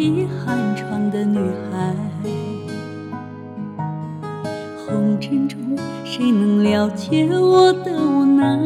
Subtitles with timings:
[0.00, 1.38] 披寒窗的女
[1.70, 1.94] 孩。
[4.78, 5.58] 红尘中，
[6.06, 8.58] 谁能了解我的无奈？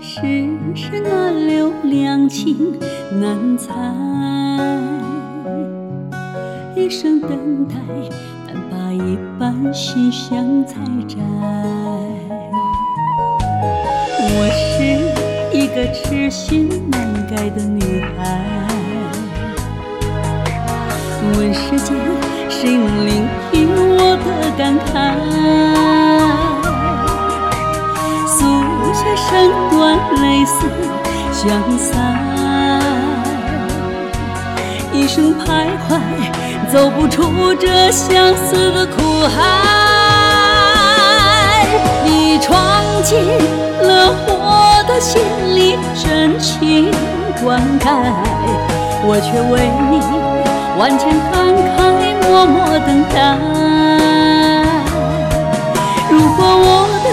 [0.00, 0.20] 世
[0.72, 2.78] 事难留，两情
[3.20, 3.74] 难猜。
[6.76, 7.74] 一生等待，
[8.46, 10.78] 但把一半心香采
[11.08, 11.18] 摘。
[14.24, 15.11] 我是
[15.74, 18.68] 个痴心难改的女孩，
[21.38, 21.96] 问世间
[22.50, 24.92] 谁能聆听我的感慨？
[28.28, 28.44] 诉
[28.92, 30.68] 写身段，泪丝
[31.32, 31.90] 相散，
[34.92, 35.98] 一生徘徊，
[36.70, 39.40] 走不出这相思的苦海。
[42.04, 42.52] 你闯
[43.02, 43.16] 进
[44.92, 45.22] 的心
[45.56, 46.90] 里，真情
[47.42, 47.88] 灌溉，
[49.04, 49.54] 我却为
[49.88, 49.92] 你
[50.78, 51.32] 万千感
[51.72, 51.80] 慨，
[52.28, 53.16] 默默等待。
[56.10, 56.68] 如果我
[57.02, 57.06] 的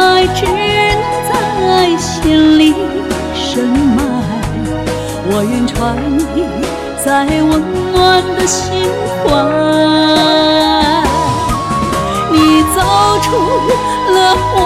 [0.00, 0.52] 爱只能
[1.28, 1.30] 在
[1.96, 2.74] 心里
[3.32, 3.96] 深埋，
[5.30, 5.76] 我愿传
[6.34, 6.42] 你
[7.04, 7.06] 在
[7.44, 7.62] 温
[7.92, 7.96] 暖
[8.36, 8.58] 的心
[9.22, 9.26] 怀。
[12.32, 12.36] 你
[12.74, 12.76] 走
[13.22, 13.26] 出
[14.12, 14.16] 了
[14.56, 14.58] 我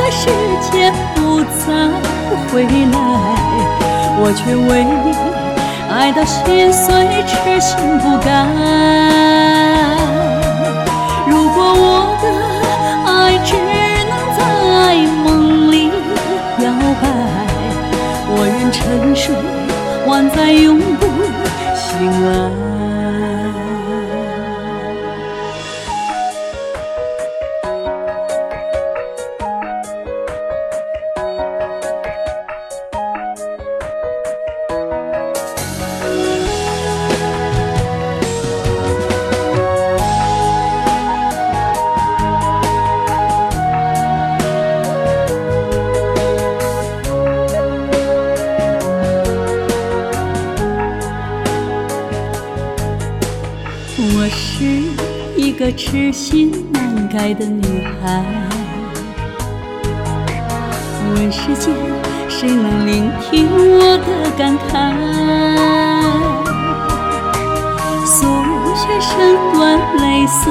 [0.00, 0.24] 的世
[0.70, 1.66] 界，不再
[2.48, 2.96] 回来，
[4.18, 5.12] 我却为你
[5.92, 6.84] 爱到心碎，
[7.26, 8.28] 痴心不改。
[11.28, 11.84] 如果我
[12.22, 12.24] 的
[13.06, 13.48] 爱只
[14.08, 14.40] 能在
[15.22, 15.90] 梦里
[16.56, 16.72] 表
[17.02, 17.04] 白，
[18.32, 18.80] 我愿沉
[19.14, 19.34] 睡，
[20.06, 20.80] 万载永
[54.02, 54.64] 我是
[55.36, 58.24] 一个痴心难改的女孩，
[61.14, 61.74] 问世间
[62.26, 64.70] 谁能聆听我的感慨？
[68.06, 68.24] 素
[68.74, 70.50] 雪身段，泪丝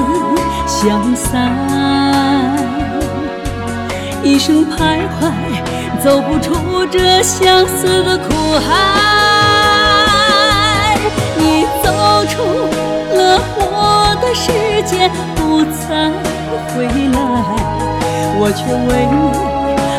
[0.68, 1.50] 相散，
[4.22, 5.32] 一生徘徊，
[6.00, 8.99] 走不出这相思的苦海。
[14.30, 14.52] 的世
[14.84, 16.08] 界，不再
[16.70, 17.18] 回来，
[18.38, 19.14] 我却为你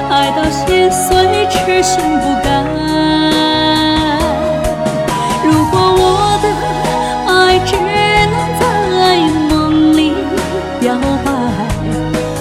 [0.09, 1.11] 爱到心碎，
[1.49, 2.47] 痴心不改。
[5.43, 6.09] 如果我
[6.41, 6.45] 的
[7.27, 8.63] 爱只能在
[9.49, 9.51] 梦
[9.97, 9.99] 里
[10.79, 11.27] 表白，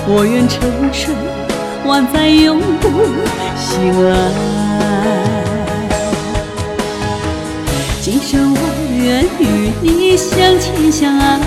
[0.07, 0.61] 我愿沉
[0.93, 1.13] 睡，
[1.85, 2.87] 万载永不
[3.59, 3.69] 醒
[4.09, 4.15] 来。
[10.17, 11.39] 相亲相爱，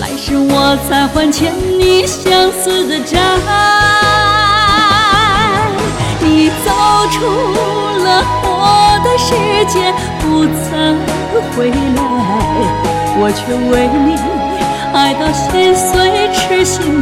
[0.00, 3.18] 来世我再还欠你相思的债。
[6.20, 6.70] 你走
[7.10, 7.24] 出
[8.04, 9.28] 了我的世
[9.66, 10.98] 界，不曾
[11.56, 11.76] 回来，
[13.20, 14.16] 我却为你
[14.92, 16.97] 爱到心碎，痴心。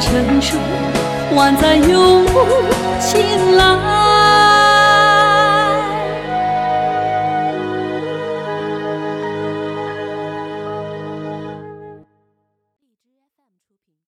[0.00, 0.58] 沉睡，
[1.36, 2.40] 万载永不
[2.98, 4.09] 醒来。